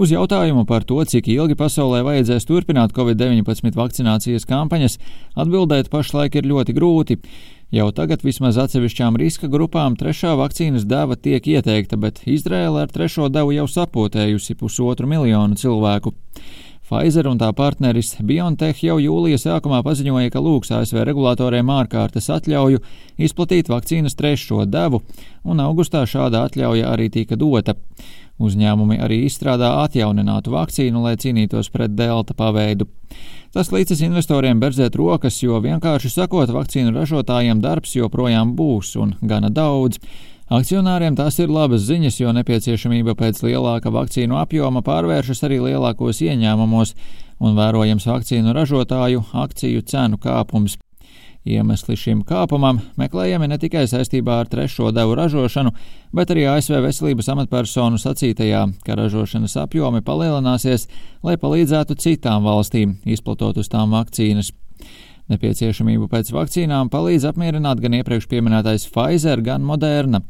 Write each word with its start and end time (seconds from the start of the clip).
Uz 0.00 0.08
jautājumu 0.14 0.62
par 0.64 0.86
to, 0.88 0.96
cik 1.04 1.26
ilgi 1.28 1.52
pasaulē 1.60 1.98
vajadzēs 2.06 2.46
turpināt 2.48 2.94
Covid-19 2.96 3.74
vakcinācijas 3.76 4.46
kampaņas, 4.48 4.94
atbildēt 5.36 5.90
pašlaik 5.92 6.38
ir 6.40 6.48
ļoti 6.48 6.74
grūti. 6.78 7.18
Jau 7.76 7.90
tagad 7.92 8.24
vismaz 8.24 8.56
atsevišķām 8.62 9.18
riska 9.20 9.50
grupām 9.52 9.98
trešā 10.00 10.32
vakcīnas 10.40 10.88
deva 10.88 11.18
tiek 11.20 11.44
ieteikta, 11.44 12.00
bet 12.00 12.22
Izraela 12.24 12.86
ar 12.86 12.94
trešo 12.94 13.28
devu 13.28 13.52
jau 13.58 13.68
sapotējusi 13.68 14.56
pusotru 14.62 15.10
miljonu 15.10 15.60
cilvēku. 15.60 16.14
Pfizer 16.90 17.28
un 17.30 17.38
tā 17.38 17.52
partneris 17.54 18.16
BioNTech 18.26 18.80
jau 18.82 18.96
jūlija 18.98 19.38
sākumā 19.38 19.78
paziņoja, 19.86 20.32
ka 20.34 20.40
lūgs 20.42 20.72
ASV 20.74 21.04
regulātoriem 21.06 21.68
ārkārtas 21.70 22.26
atļauju 22.34 22.80
izplatīt 23.14 23.70
vakcīnas 23.70 24.18
trešo 24.18 24.64
devu, 24.66 24.98
un 25.46 25.62
augustā 25.62 26.02
šāda 26.02 26.42
atļauja 26.48 26.88
arī 26.90 27.06
tika 27.14 27.38
dota. 27.38 27.76
Uzņēmumi 28.42 28.98
arī 29.04 29.20
izstrādā 29.28 29.68
atjauninātu 29.84 30.50
vakcīnu, 30.50 31.04
lai 31.04 31.14
cīnītos 31.20 31.70
pret 31.70 31.94
delta 31.94 32.34
paveidu. 32.34 32.88
Tas 33.54 33.70
līdzis 33.70 34.02
investoriem 34.08 34.58
berzēt 34.58 34.98
rokas, 34.98 35.38
jo 35.44 35.62
vienkārši 35.62 36.10
sakot, 36.10 36.50
vakcīnu 36.50 36.90
ražotājiem 36.96 37.62
darbs 37.62 37.94
joprojām 38.00 38.56
būs 38.58 38.96
un 38.98 39.14
gana 39.22 39.52
daudz. 39.54 40.02
Akcionāriem 40.50 41.14
tās 41.14 41.36
ir 41.38 41.46
labas 41.46 41.84
ziņas, 41.86 42.16
jo 42.18 42.32
nepieciešamība 42.34 43.12
pēc 43.14 43.38
lielāka 43.44 43.92
vakcīnu 43.94 44.34
apjoma 44.34 44.80
pārvēršas 44.82 45.44
arī 45.46 45.60
lielākos 45.62 46.18
ieņēmumos 46.26 46.90
un 47.38 47.54
vērojams 47.54 48.06
vakcīnu 48.10 48.54
ražotāju 48.56 49.22
akciju 49.44 49.84
cenu 49.86 50.18
kāpums. 50.18 50.74
Iemesli 51.46 51.94
šim 51.96 52.24
kāpumam 52.26 52.80
meklējami 52.98 53.46
ne 53.46 53.60
tikai 53.62 53.84
saistībā 53.88 54.40
ar 54.42 54.50
trešo 54.50 54.90
devu 54.92 55.14
ražošanu, 55.20 55.70
bet 56.12 56.34
arī 56.34 56.48
ASV 56.50 56.82
veselības 56.82 57.30
amatpersonu 57.30 58.02
sacītajā, 58.02 58.64
ka 58.82 58.98
ražošanas 58.98 59.54
apjomi 59.62 60.02
palielināsies, 60.02 60.88
lai 61.22 61.38
palīdzētu 61.38 61.94
citām 61.94 62.42
valstīm 62.50 62.98
izplatot 63.06 63.62
uz 63.62 63.70
tām 63.70 63.94
vakcīnas. 63.94 64.50
Nepieciešamību 65.30 66.08
pēc 66.10 66.32
vakcīnām 66.34 66.88
palīdz 66.90 67.28
apmierināt 67.30 67.78
gan 67.82 67.94
iepriekš 68.00 68.26
pieminētais 68.32 68.88
Pfizer, 68.90 69.38
gan 69.46 69.62
Moderna. 69.62 70.24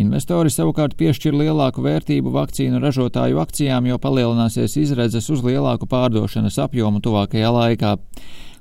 Investori 0.00 0.52
savukārt 0.54 0.94
piešķir 0.96 1.34
lielāku 1.34 1.82
vērtību 1.84 2.30
vakcīnu 2.32 2.80
ražotāju 2.80 3.40
akcijām, 3.42 3.88
jo 3.90 3.98
palielināsies 4.00 4.78
izredzes 4.80 5.28
uz 5.34 5.42
lielāku 5.44 5.88
pārdošanas 5.90 6.56
apjomu 6.62 7.02
tuvākajā 7.04 7.50
laikā. 7.52 7.96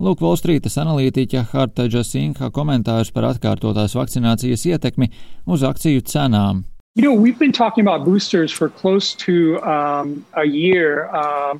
Lūk, 0.00 0.22
Volstrītas 0.24 0.78
analītiķa 0.80 1.44
Hartaģa 1.52 2.04
Sinha 2.06 2.48
komentārs 2.54 3.12
par 3.12 3.28
atkārtotās 3.34 3.98
vakcinācijas 3.98 4.64
ietekmi 4.70 5.10
uz 5.44 5.66
akciju 5.66 6.06
cenām. 6.08 6.64
You 6.96 7.02
know, 7.04 7.12
we've 7.12 7.38
been 7.38 7.52
talking 7.52 7.84
about 7.84 8.06
boosters 8.06 8.50
for 8.50 8.70
close 8.70 9.14
to 9.26 9.60
um, 9.60 10.24
a 10.32 10.46
year. 10.46 11.10
Uh, 11.12 11.58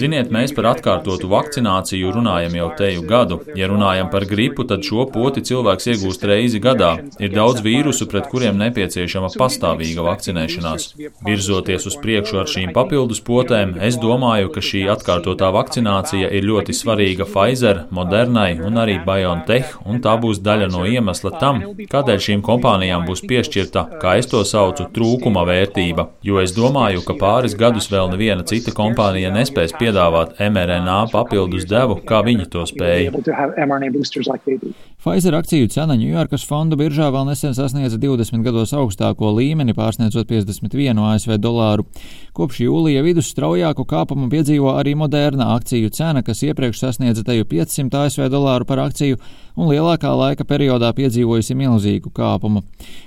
Ziniet, 0.00 0.30
mēs 0.34 0.52
par 0.56 0.72
atkārtotu 0.72 1.28
vakcināciju 1.30 2.10
runājam 2.16 2.56
jau 2.58 2.68
teju 2.78 3.04
gadu. 3.08 3.38
Ja 3.58 3.68
runājam 3.70 4.10
par 4.10 4.26
gripu, 4.28 4.66
tad 4.68 4.82
šo 4.86 5.06
poti 5.12 5.44
cilvēks 5.46 5.88
iegūst 5.92 6.26
reizi 6.28 6.60
gadā. 6.62 6.90
Ir 7.22 7.32
daudz 7.34 7.62
vīrusu, 7.64 8.08
pret 8.10 8.26
kuriem 8.32 8.58
nepieciešama 8.60 9.30
pastāvīga 9.38 10.04
vakcinēšanās. 10.06 10.88
Virzoties 11.26 11.86
uz 11.90 11.98
priekšu 12.02 12.40
ar 12.42 12.50
šīm 12.50 12.74
papildus 12.76 13.22
potēm, 13.24 13.76
es 13.84 14.00
domāju, 14.02 14.50
ka 14.54 14.64
šī 14.64 14.84
atkārtotā 14.94 15.52
vakcinācija 15.54 16.32
ir 16.34 16.48
ļoti 16.48 16.74
svarīga 16.74 17.28
Pfizer, 17.28 17.84
Modernai 17.94 18.58
un 18.64 18.82
arī 18.82 18.98
BioNTech, 19.06 19.78
un 19.86 20.02
tā 20.04 20.16
būs 20.20 20.42
daļa 20.44 20.70
no 20.74 20.84
iemesla 20.88 21.34
tam, 21.38 21.62
kādēļ 21.92 22.24
šīm 22.26 22.44
kompānijām 22.46 23.06
būs 23.08 23.24
piešķirta, 23.28 23.86
kā 24.02 24.18
es 24.18 24.30
to 24.30 24.42
saucu, 24.48 24.88
trūkuma 24.94 25.46
vērtība. 25.48 26.08
Jo 26.26 26.42
es 26.42 26.54
domāju, 26.56 27.04
ka 27.06 27.18
pāris 27.28 27.56
gadus 27.58 27.90
vēl 27.92 28.08
neviena 28.12 28.44
cita 28.48 28.72
kompānija 28.76 29.30
nespēs 29.34 29.74
piedāvāt 29.78 30.38
mRNA 30.40 31.00
papildus 31.12 31.66
devu, 31.68 31.98
kā 32.08 32.22
viņi 32.24 32.48
to 32.52 32.64
spēja. 32.68 33.12
Pfizer 34.98 35.36
akciju 35.38 35.68
cena 35.70 35.94
Ņujorkas 35.94 36.42
fondu 36.48 36.76
biržā 36.80 37.10
vēl 37.14 37.28
nesen 37.28 37.52
sasniedza 37.54 38.00
20 38.02 38.42
gados 38.42 38.72
augstāko 38.76 39.30
līmeni, 39.36 39.76
pārsniedzot 39.76 40.26
51 40.30 40.98
ASV 41.12 41.36
dolāru. 41.38 41.86
Kopš 42.36 42.62
jūlija 42.64 43.04
vidus 43.06 43.30
straujāku 43.32 43.86
kāpumu 43.88 44.28
piedzīvo 44.32 44.74
arī 44.78 44.96
Moderna 44.98 45.52
akciju 45.54 45.92
cena, 45.94 46.24
kas 46.26 46.42
iepriekš 46.46 46.82
sasniedza 46.82 47.24
teju 47.26 47.46
500 47.50 48.04
ASV 48.04 48.26
dolāru 48.32 48.66
par 48.68 48.82
akciju 48.88 49.18
un 49.58 49.72
lielākā 49.72 50.10
laika 50.14 50.46
periodā 50.46 50.92
piedzīvojusi 50.94 51.56
milzīgu 51.58 52.12
kāpumu. 52.14 52.62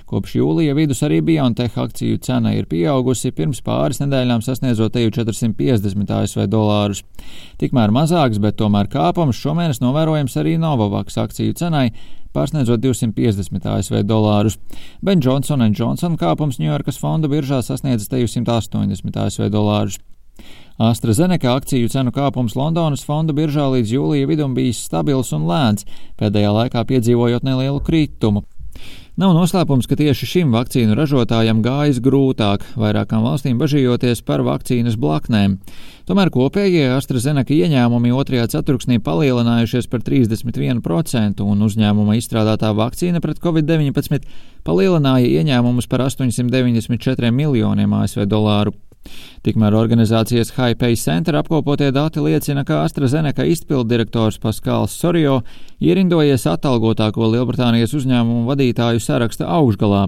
Kopš 0.08 0.36
jūlija 0.36 0.76
vidus 0.76 1.00
arī 1.06 1.22
BioNTech 1.24 1.78
akciju 1.80 2.20
cena 2.24 2.52
ir 2.56 2.68
pieaugusi, 2.68 3.32
pirms 3.32 3.62
pāris 3.64 4.01
nedēļām 4.02 4.42
sasniedzot 4.44 4.92
teju 4.94 5.14
450 5.16 6.12
ASV 6.18 6.46
dolārus. 6.50 7.02
Tikmēr 7.62 7.94
mazāks, 7.94 8.42
bet 8.42 8.58
tomēr 8.60 8.90
kāpums 8.92 9.40
šomēnes 9.40 9.82
novērojams 9.82 10.36
arī 10.42 10.58
Novavax 10.60 11.18
akciju 11.22 11.56
cenai 11.58 11.88
pārsniedzot 12.32 12.80
250 12.82 13.68
ASV 13.74 14.02
dolārus. 14.08 14.58
Ben 15.04 15.20
Johnson 15.22 15.64
Johnson 15.72 16.16
kāpums 16.20 16.60
Ņujorkas 16.60 17.00
fonda 17.00 17.30
biržā 17.32 17.60
sasniedz 17.64 18.08
teju 18.08 18.30
180 18.30 19.20
ASV 19.26 19.50
dolārus. 19.52 20.00
AstraZeneca 20.82 21.52
akciju 21.54 21.90
cenu 21.92 22.10
kāpums 22.14 22.56
Londonas 22.56 23.04
fonda 23.04 23.34
biržā 23.36 23.68
līdz 23.74 23.92
jūlija 23.92 24.30
vidum 24.30 24.54
bijis 24.56 24.80
stabils 24.86 25.32
un 25.36 25.44
lēns, 25.46 25.84
pēdējā 26.18 26.54
laikā 26.56 26.84
piedzīvojot 26.88 27.44
nelielu 27.46 27.82
kritumu. 27.84 28.46
Nav 29.12 29.34
noslēpums, 29.36 29.84
ka 29.84 29.92
tieši 30.00 30.24
šim 30.24 30.54
vakcīnu 30.56 30.94
ražotājam 30.96 31.58
gājas 31.60 31.98
grūtāk, 32.00 32.62
vairākām 32.80 33.26
valstīm 33.26 33.58
bažījoties 33.60 34.22
par 34.24 34.40
vakcīnas 34.46 34.94
blaknēm. 34.96 35.58
Tomēr 36.08 36.30
kopējie 36.32 36.86
AstraZeneca 36.94 37.52
ieņēmumi 37.52 38.14
otrajā 38.16 38.46
ceturksnī 38.54 38.96
palielinājušies 39.04 39.90
par 39.92 40.00
31%, 40.06 41.44
un 41.44 41.66
uzņēmuma 41.68 42.16
izstrādātā 42.16 42.72
vakcīna 42.78 43.20
pret 43.20 43.42
covid-19 43.44 44.24
palielināja 44.64 45.28
ieņēmumus 45.42 45.90
par 45.92 46.06
894 46.08 47.36
miljoniem 47.36 47.92
ASV 48.00 48.24
dolāru. 48.24 48.72
Tikmēr 49.42 49.74
organizācijas 49.74 50.52
Haipei 50.54 50.94
Center 50.96 51.34
apkopotie 51.40 51.90
dati 51.94 52.22
liecina, 52.22 52.62
ka 52.64 52.84
AstraZeneca 52.84 53.46
izpildirektors 53.50 54.38
Paskāls 54.42 54.94
Sorio 54.94 55.40
ierindojies 55.82 56.46
atalgotāko 56.46 57.26
Lielbritānijas 57.32 57.96
uzņēmumu 57.98 58.46
vadītāju 58.46 59.02
saraksta 59.02 59.48
augšgalā. 59.50 60.04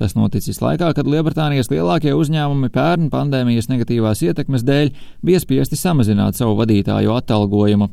Tas 0.00 0.16
noticis 0.18 0.58
laikā, 0.58 0.88
kad 0.96 1.06
Lielbritānijas 1.06 1.70
lielākie 1.70 2.10
uzņēmumi 2.18 2.72
pērn 2.74 3.06
pandēmijas 3.12 3.70
negatīvās 3.70 4.24
ietekmes 4.26 4.66
dēļ 4.66 4.90
bija 5.22 5.42
spiesti 5.42 5.78
samazināt 5.78 6.40
savu 6.40 6.58
vadītāju 6.58 7.14
atalgojumu. 7.20 7.92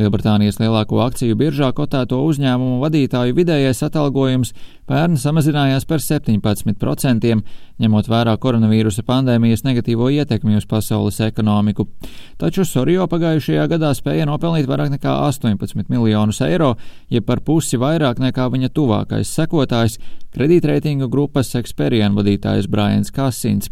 Lielbritānijas 0.00 0.58
lielāko 0.60 0.98
akciju 1.04 1.36
biržā 1.38 1.68
kotēto 1.76 2.18
uzņēmumu 2.24 2.80
vadītāju 2.82 3.36
vidējais 3.36 3.82
atalgojums 3.86 4.54
pērn 4.90 5.18
samazinājās 5.20 5.84
par 5.86 6.02
17%, 6.02 7.34
ņemot 7.80 8.10
vērā 8.10 8.34
koronavīrusa 8.42 9.04
pandēmijas 9.06 9.62
negatīvo 9.66 10.08
ietekmi 10.16 10.56
uz 10.58 10.66
pasaules 10.70 11.20
ekonomiku. 11.28 11.86
Taču 12.40 12.64
Sorio 12.64 13.06
pagājušajā 13.10 13.68
gadā 13.70 13.92
spēja 13.94 14.26
nopelnīt 14.30 14.66
vairāk 14.70 14.94
nekā 14.96 15.16
18 15.28 15.92
miljonus 15.92 16.40
eiro, 16.46 16.74
jeb 17.12 17.28
par 17.28 17.44
pusi 17.46 17.78
vairāk 17.80 18.18
nekā 18.24 18.48
viņa 18.50 18.72
tuvākais 18.74 19.34
sekotājs, 19.36 20.00
kredītreitingu 20.34 21.10
grupas 21.12 21.54
Experian 21.60 22.18
vadītājs 22.18 22.70
Brians 22.70 23.12
Kassins. 23.14 23.70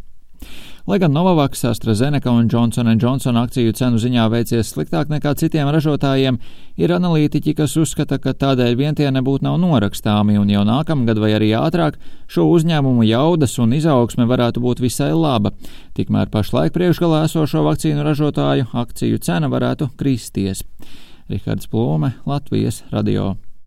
Lai 0.89 0.97
gan 0.99 1.13
Novavax, 1.13 1.65
AstraZeneca 1.65 2.31
un 2.31 2.49
Johnson 2.53 2.89
Johnson 2.97 3.37
akciju 3.37 3.75
cenu 3.77 3.99
ziņā 4.01 4.23
veicies 4.33 4.71
sliktāk 4.73 5.11
nekā 5.13 5.35
citiem 5.37 5.69
ražotājiem, 5.69 6.39
ir 6.81 6.95
analītiķi, 6.97 7.53
kas 7.59 7.75
uzskata, 7.77 8.17
ka 8.17 8.33
tādēļ 8.33 8.77
vien 8.79 8.97
tie 8.97 9.11
nebūtu 9.13 9.45
nav 9.45 9.59
norakstāmi 9.61 10.39
un 10.41 10.49
jau 10.49 10.63
nākamgad 10.65 11.21
vai 11.21 11.35
arī 11.37 11.51
ātrāk 11.59 11.99
šo 12.25 12.47
uzņēmumu 12.55 13.05
jaudas 13.05 13.59
un 13.61 13.75
izaugsme 13.77 14.25
varētu 14.31 14.63
būt 14.65 14.81
visai 14.81 15.11
laba. 15.13 15.53
Tikmēr 15.99 16.33
pašlaik 16.33 16.73
priekšgalā 16.73 17.27
esošo 17.27 17.67
vakcīnu 17.69 18.07
ražotāju 18.09 18.71
akciju 18.73 19.21
cena 19.21 19.53
varētu 19.53 19.91
kristies. 20.01 20.65
Rihards 21.29 21.69
Plūme, 21.69 22.15
Latvijas 22.25 22.81
radio. 22.89 23.35